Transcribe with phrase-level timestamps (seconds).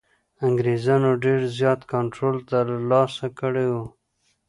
[0.47, 3.85] انګرېزانو ډېر زیات کنټرول ترلاسه کړی وو.